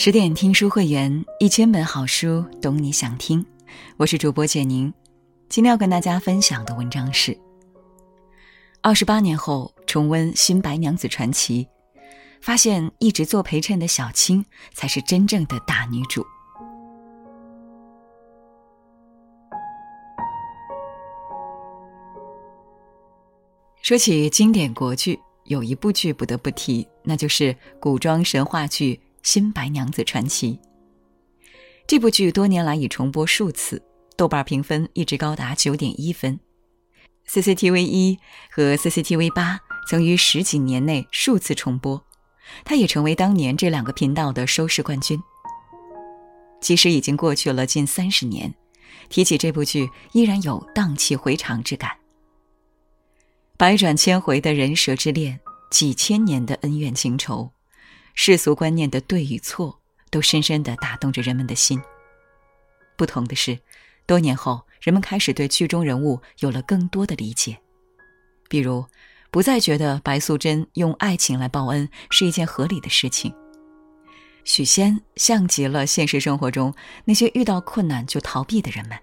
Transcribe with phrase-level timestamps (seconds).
[0.00, 3.44] 十点听书会员，一千本好书，懂你想听。
[3.96, 4.94] 我是主播简宁，
[5.48, 7.36] 今天要跟大家分享的文章是：
[8.80, 11.64] 二十八年后重温《新白娘子传奇》，
[12.40, 16.24] 发现一直做陪衬的小青才是真正的大女主。
[23.82, 28.94] 说起经典国剧，有一部剧不得不提，那就是古装神话剧。
[29.30, 30.54] 《新白娘子传奇》
[31.86, 33.82] 这部剧多年来已重播数次，
[34.16, 36.40] 豆瓣评分一直高达九点一分。
[37.28, 38.18] CCTV 一
[38.50, 42.02] 和 CCTV 八曾于十几年内数次重播，
[42.64, 45.22] 它也成为当年这两个频道的收视冠军。
[46.62, 48.54] 即使已经过去了近三十年，
[49.10, 51.90] 提起这部剧依然有荡气回肠之感。
[53.58, 55.38] 百转千回的人蛇之恋，
[55.70, 57.52] 几千年的恩怨情仇。
[58.20, 59.80] 世俗观念的对与错，
[60.10, 61.80] 都深深地打动着人们的心。
[62.96, 63.56] 不同的是，
[64.06, 67.56] 多年后，人们开始对剧中人物有了更多的理解，
[68.48, 68.84] 比如，
[69.30, 73.32] 不再觉得白素贞用爱情来报恩是一件合理的事情。
[74.42, 78.98] 许仙像极了现实生活中那些遇到困难就逃避的人们，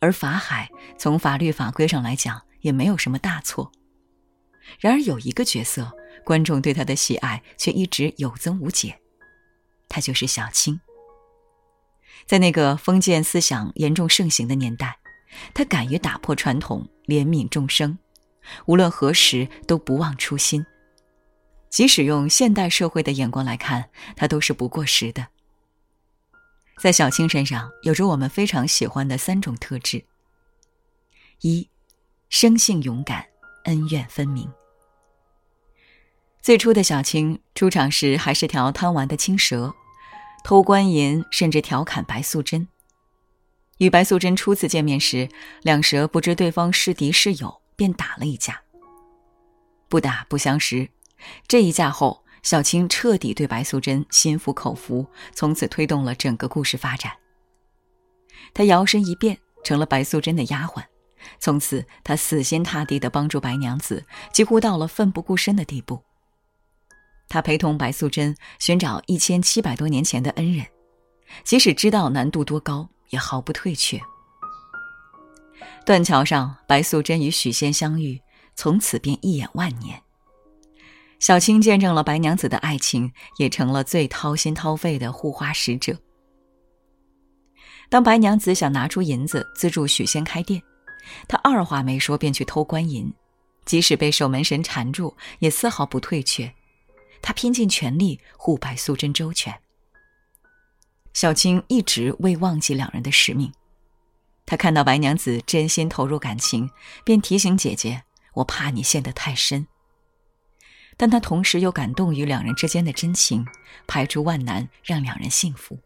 [0.00, 3.70] 而法海从法律法规上来讲也没有什么大错。
[4.80, 5.96] 然而，有一个角色。
[6.24, 8.98] 观众对他的喜爱却一直有增无减，
[9.88, 10.80] 他就是小青。
[12.26, 14.98] 在那个封建思想严重盛行的年代，
[15.54, 17.98] 他敢于打破传统，怜悯众生，
[18.66, 20.64] 无论何时都不忘初心。
[21.70, 25.28] 即使用现代社会的眼光来看，他都是不过时的。
[26.80, 30.04] 在小青身上，有着我们非常喜欢的三种特质：
[31.42, 31.68] 一，
[32.28, 33.26] 生性勇敢，
[33.64, 34.50] 恩怨分明。
[36.42, 39.74] 最初的小青出场时还是条贪玩的青蛇，
[40.42, 42.66] 偷官银，甚至调侃白素贞。
[43.76, 45.28] 与白素贞初次见面时，
[45.62, 48.62] 两蛇不知对方是敌是友，便打了一架。
[49.88, 50.88] 不打不相识，
[51.46, 57.12] 这一架后，小青彻底对白素贞心服口服，从此推动了整个故事发展。
[58.54, 60.82] 她摇身一变成了白素贞的丫鬟，
[61.38, 66.02] 从此她死心塌地地帮助白娘子，几乎到了奋不顾身的地步。
[67.30, 70.66] 他陪同白素贞寻找一千七百多年前的恩人，
[71.44, 74.00] 即使知道难度多高，也毫不退却。
[75.86, 78.20] 断桥上，白素贞与许仙相遇，
[78.56, 80.02] 从此便一眼万年。
[81.20, 85.96] 小青见证了白娘子的爱情，也成了最掏心掏肺的护花使者。
[87.88, 90.60] 当白娘子想拿出银子资助许仙开店，
[91.28, 93.12] 他二话没说便去偷官银，
[93.64, 96.52] 即使被守门神缠住，也丝毫不退却。
[97.22, 99.60] 他拼尽全力护白素贞周全。
[101.12, 103.52] 小青一直未忘记两人的使命。
[104.46, 106.70] 他看到白娘子真心投入感情，
[107.04, 108.02] 便提醒姐姐
[108.34, 109.66] ：“我怕你陷得太深。”
[110.96, 113.46] 但他同时又感动于两人之间的真情，
[113.86, 115.78] 排除万难让两人幸福。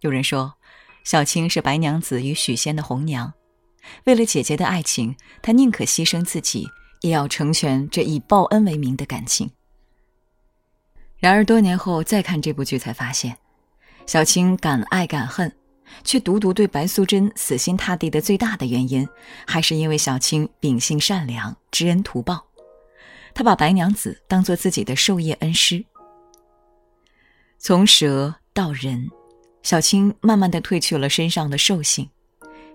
[0.00, 0.54] 有人说，
[1.04, 3.32] 小青是白娘子与许仙的红娘，
[4.04, 6.68] 为了姐姐的爱情，她宁可牺牲自己，
[7.00, 9.50] 也要成全这以报恩为名的感情。
[11.20, 13.36] 然而多年后再看这部剧，才发现，
[14.06, 15.52] 小青敢爱敢恨，
[16.02, 19.06] 却独独对白素贞死心塌地的最大的原因，
[19.46, 22.46] 还是因为小青秉性善良，知恩图报。
[23.34, 25.84] 她把白娘子当做自己的授业恩师。
[27.58, 29.10] 从蛇到人，
[29.62, 32.08] 小青慢慢的褪去了身上的兽性，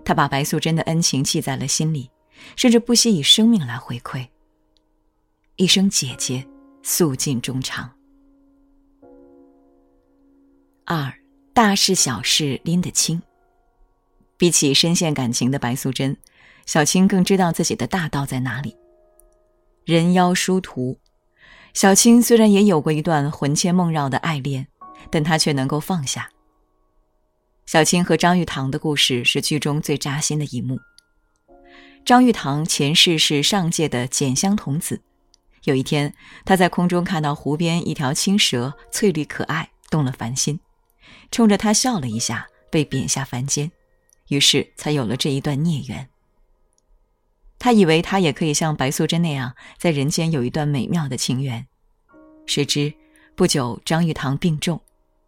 [0.04, 2.08] 她把白素贞的恩情记在了心里，
[2.54, 4.28] 甚至不惜以生命来回馈。
[5.56, 6.46] 一声姐姐，
[6.84, 7.95] 诉尽衷肠。
[10.88, 11.12] 二
[11.52, 13.20] 大事小事拎得清。
[14.36, 16.16] 比起深陷感情的白素贞，
[16.64, 18.76] 小青更知道自己的大道在哪里。
[19.84, 21.00] 人妖殊途，
[21.74, 24.68] 小青虽然也有过一段魂牵梦绕的爱恋，
[25.10, 26.30] 但她却能够放下。
[27.66, 30.78] 小青和张玉堂的故事是剧中最扎心的一幕。
[32.04, 35.02] 张玉堂前世是上界的简香童子，
[35.64, 40.60] 有一天他在空中看到湖边一条青蛇翠绿可爱，动了凡心。
[41.30, 43.70] 冲着他笑了一下，被贬下凡间，
[44.28, 46.08] 于是才有了这一段孽缘。
[47.58, 51.66] 他以为他也可以像白素贞那样，在人间有一段美妙的情缘，
[52.46, 52.92] 谁知
[53.34, 54.80] 不久张玉堂病重，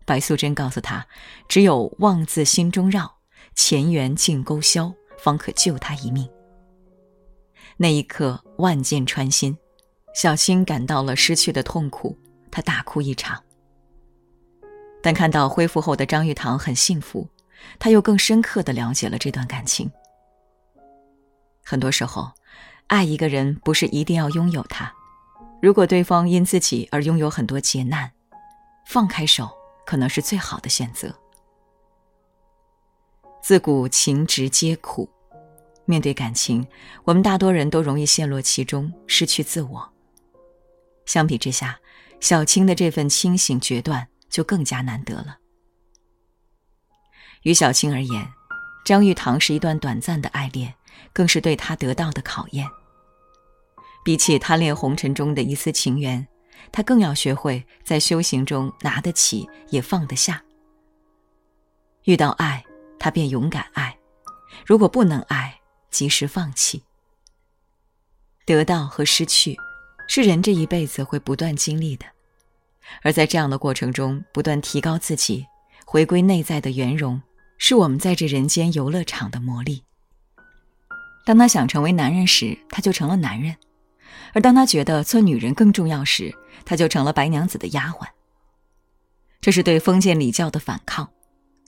[0.05, 1.07] 白素贞告诉他，
[1.49, 3.19] 只有妄自心中绕，
[3.55, 6.29] 前缘尽勾销，方可救他一命。
[7.77, 9.57] 那一刻，万箭穿心，
[10.15, 12.19] 小青感到了失去的痛苦，
[12.51, 13.43] 她大哭一场。
[15.09, 17.27] 但看到恢复后的张玉堂很幸福，
[17.79, 19.91] 他又更深刻的了解了这段感情。
[21.65, 22.31] 很多时候，
[22.89, 24.93] 爱一个人不是一定要拥有他，
[25.63, 28.13] 如果对方因自己而拥有很多劫难，
[28.87, 29.49] 放开手
[29.87, 31.11] 可能是最好的选择。
[33.43, 35.09] 自古情直皆苦，
[35.87, 36.69] 面对感情，
[37.05, 39.91] 我们大多人都容易陷落其中，失去自我。
[41.07, 41.81] 相比之下，
[42.21, 45.39] 小青的这份清醒决断就更加难得了。
[47.43, 48.29] 于小青而言，
[48.85, 50.75] 张玉堂是一段短暂的爱恋，
[51.13, 52.67] 更是对她得到的考验。
[54.05, 56.27] 比起贪恋红尘中的一丝情缘，
[56.73, 60.43] 她更要学会在修行中拿得起也放得下。
[62.05, 62.65] 遇到爱。
[63.01, 63.97] 他便勇敢爱，
[64.67, 66.83] 如果不能爱，及时放弃。
[68.45, 69.57] 得到和失去，
[70.09, 72.05] 是人这一辈子会不断经历的，
[73.03, 75.47] 而在这样的过程中，不断提高自己，
[75.85, 77.21] 回归内在的圆融，
[77.59, 79.85] 是我们在这人间游乐场的魔力。
[81.25, 83.55] 当他想成为男人时，他就成了男人；
[84.33, 88.07] 而当他觉得做女人更重要时，他就成了白娘子的丫鬟。
[89.41, 91.09] 这是对封建礼教的反抗。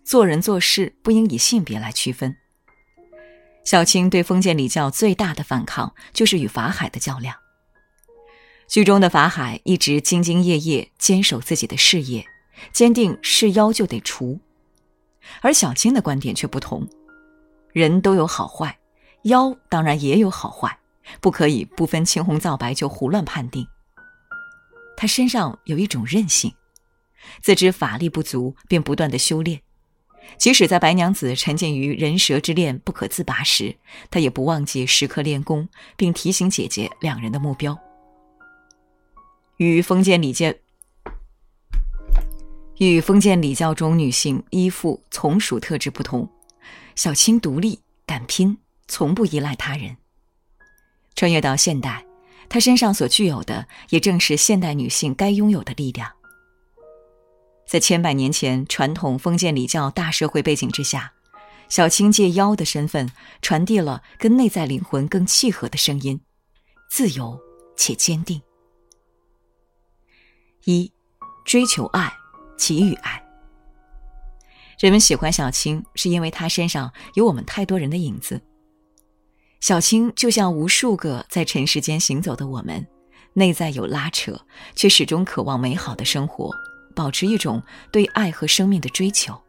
[0.03, 2.35] 做人做事不应以性别来区分。
[3.65, 7.37] 小青对封建礼教最大的反抗就是与法海的较量。
[8.71, 12.25] 剧中的法海一直兢兢业业坚守自己的事业，
[12.73, 14.39] 坚定是妖就得除，
[15.41, 16.87] 而小青的观点却不同：
[17.73, 18.79] 人都有好坏，
[19.23, 20.79] 妖当然也有好坏，
[21.21, 23.67] 不可以不分青红皂白就胡乱判定。
[24.97, 26.55] 他身上有一种韧性，
[27.43, 29.61] 自知法力不足，便不断的修炼。
[30.39, 33.75] 即使在白娘子沉浸于人蛇之恋不可自拔时，
[34.13, 37.77] 他也不忘记时刻练功，并提醒姐姐两人的目标。
[39.61, 40.51] 与封建礼教
[42.79, 46.27] 与封建礼教中女性依附从属特质不同，
[46.97, 48.57] 小青独立敢拼，
[48.89, 49.99] 从不依赖他人。
[51.15, 52.07] 穿越到现代，
[52.49, 56.11] 她身上所具有的，也正是现代女性该拥有的力量。
[57.67, 61.13] 在千百年前传统封建礼教大社会背景之下，
[61.69, 63.11] 小青借妖的身份
[63.43, 66.19] 传递了跟内在灵魂更契合的声音，
[66.91, 67.39] 自由
[67.77, 68.41] 且坚定。
[70.65, 70.91] 一，
[71.45, 72.13] 追求爱，
[72.57, 73.23] 给予爱。
[74.79, 78.41] 人们喜欢小青，是因为她身上有我们太多人的影子。
[79.61, 82.87] 小青就像无数个在尘世间行走的我们，
[83.35, 84.41] 内在有拉扯，
[84.75, 86.51] 却始终渴望美好的生活。
[86.93, 87.63] 保持一种
[87.93, 89.41] 对爱和生命的追求。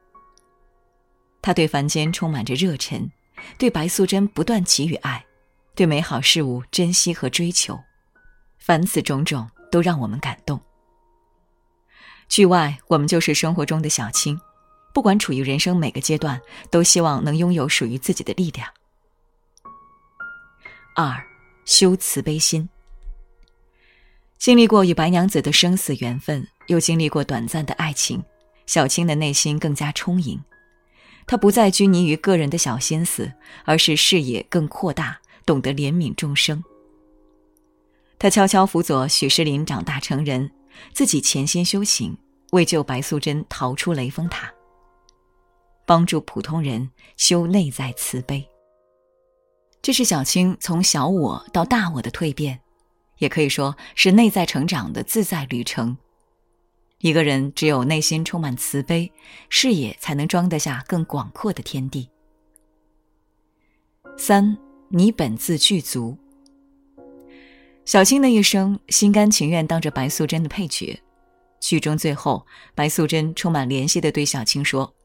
[1.41, 3.09] 他对凡间充满着热忱，
[3.57, 5.25] 对白素贞不断给予爱，
[5.75, 7.77] 对美好事物珍惜和追求，
[8.59, 10.61] 凡此种种都让我们感动。
[12.31, 14.39] 剧外，我们就是生活中的小青，
[14.93, 16.39] 不管处于人生每个阶段，
[16.69, 18.69] 都希望能拥有属于自己的力量。
[20.95, 21.21] 二，
[21.65, 22.69] 修慈悲心。
[24.37, 28.23] 经历过与白娘子的生死缘分，又经历过短暂的爱情，
[28.65, 30.41] 小青的内心更加充盈。
[31.27, 33.29] 她不再拘泥于个人的小心思，
[33.65, 36.63] 而是视野更扩大，懂得怜悯众生。
[38.17, 40.49] 她悄悄辅佐许仕林长大成人，
[40.93, 42.17] 自己潜心修行，
[42.51, 44.51] 为救白素贞逃出雷峰塔，
[45.85, 48.47] 帮助普通人修内在慈悲。
[49.81, 52.61] 这是小青从小我到大我的蜕变。
[53.17, 55.95] 也可以说是内在成长的自在旅程。
[57.01, 59.11] 一个人只有内心充满慈悲，
[59.47, 62.09] 视野才能装得下更广阔的天地。
[64.17, 64.57] 三，
[64.89, 66.17] 你本自具足。
[67.83, 71.01] 小青的一生心甘情愿当着白素贞的配角。
[71.59, 74.95] 剧中最后，白素贞充满怜惜的对小青说：“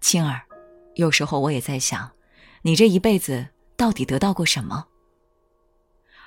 [0.00, 0.40] 青儿，
[0.94, 2.10] 有时候我也在想，
[2.62, 4.86] 你这一辈子到底得到过什么？”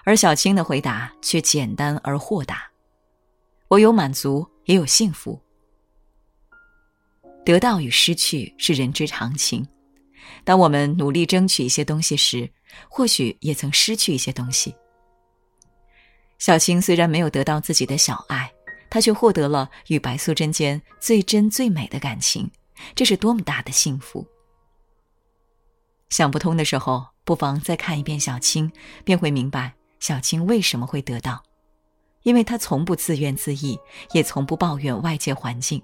[0.04, 2.70] 而小青的回答却简单而豁达
[3.70, 5.40] ：“我有满足，也有幸福。
[7.46, 9.66] 得到与失去是人之常情。
[10.44, 12.50] 当我们努力争取一些东西时，
[12.90, 14.76] 或许也曾失去一些东西。
[16.42, 18.52] 小青虽然没有得到自己的小爱，
[18.90, 22.50] 她却获得了与白素贞间最真最美的感情，
[22.96, 24.26] 这是多么大的幸福！
[26.10, 28.72] 想不通的时候，不妨再看一遍小青，
[29.06, 31.44] 便会明白。”小青为什么会得到？
[32.24, 33.80] 因为她从不自怨自艾，
[34.12, 35.80] 也从不抱怨外界环境。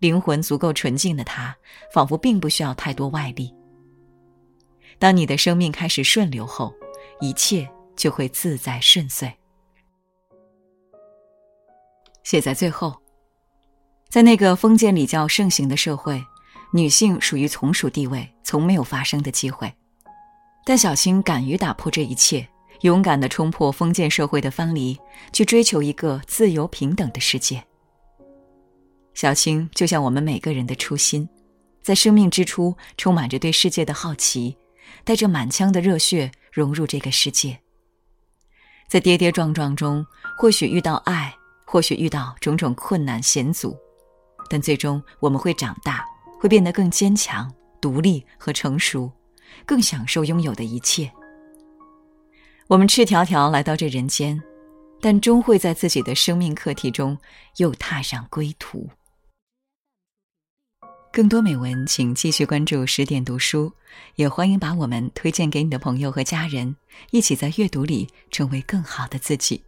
[0.00, 1.56] 灵魂足够纯净的她，
[1.94, 3.54] 仿佛并不需要太多外力。
[4.98, 6.74] 当你的生命开始顺流后，
[7.20, 9.32] 一切就会自在顺遂。
[12.24, 12.94] 写在最后，
[14.08, 16.22] 在那个封建礼教盛行的社会，
[16.72, 19.72] 女性属于从属地位，从没有发声的机会。
[20.64, 22.48] 但小青敢于打破这一切，
[22.82, 24.98] 勇敢地冲破封建社会的藩篱，
[25.32, 27.62] 去追求一个自由平等的世界。
[29.14, 31.28] 小青就像我们每个人的初心，
[31.82, 34.56] 在生命之初充满着对世界的好奇，
[35.04, 37.58] 带着满腔的热血融入这个世界。
[38.88, 40.06] 在跌跌撞撞中，
[40.38, 41.34] 或许遇到爱，
[41.72, 43.74] 或许遇到种种困难险阻，
[44.50, 46.04] 但最终我们会长大，
[46.38, 47.50] 会变得更坚强、
[47.80, 49.10] 独立和成熟。
[49.64, 51.10] 更享受拥有的一切。
[52.66, 54.38] 我们赤条条来到这人间，
[55.00, 57.16] 但终会在自己的生命课题中
[57.56, 58.90] 又踏上归途。
[61.10, 63.72] 更多美文，请继续关注十点读书，
[64.16, 66.76] 也欢迎把我们推荐给你的朋友和家人，
[67.12, 69.62] 一起在阅读里成为更好的自己。